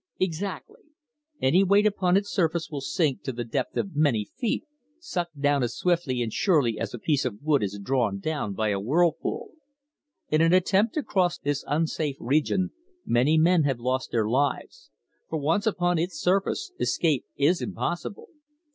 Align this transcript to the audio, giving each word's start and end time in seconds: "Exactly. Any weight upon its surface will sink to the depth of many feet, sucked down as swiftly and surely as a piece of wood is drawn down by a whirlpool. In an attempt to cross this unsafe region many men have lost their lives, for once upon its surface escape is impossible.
"Exactly. 0.19 0.79
Any 1.43 1.63
weight 1.63 1.85
upon 1.85 2.17
its 2.17 2.31
surface 2.33 2.71
will 2.71 2.81
sink 2.81 3.21
to 3.21 3.31
the 3.31 3.43
depth 3.43 3.77
of 3.77 3.95
many 3.95 4.25
feet, 4.35 4.63
sucked 4.97 5.39
down 5.39 5.61
as 5.61 5.75
swiftly 5.77 6.23
and 6.23 6.33
surely 6.33 6.79
as 6.79 6.95
a 6.95 6.97
piece 6.97 7.23
of 7.23 7.39
wood 7.43 7.61
is 7.61 7.77
drawn 7.79 8.17
down 8.17 8.53
by 8.55 8.69
a 8.69 8.79
whirlpool. 8.79 9.51
In 10.29 10.41
an 10.41 10.53
attempt 10.53 10.95
to 10.95 11.03
cross 11.03 11.37
this 11.37 11.63
unsafe 11.67 12.17
region 12.19 12.71
many 13.05 13.37
men 13.37 13.61
have 13.65 13.79
lost 13.79 14.09
their 14.09 14.27
lives, 14.27 14.89
for 15.29 15.37
once 15.37 15.67
upon 15.67 15.99
its 15.99 16.19
surface 16.19 16.71
escape 16.79 17.27
is 17.37 17.61
impossible. 17.61 18.29